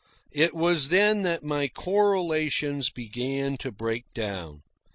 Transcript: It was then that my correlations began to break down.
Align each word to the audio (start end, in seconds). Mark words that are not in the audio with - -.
It 0.33 0.55
was 0.55 0.87
then 0.87 1.21
that 1.21 1.43
my 1.43 1.67
correlations 1.67 2.89
began 2.89 3.55
to 3.57 3.71
break 3.71 4.05
down. 4.15 4.63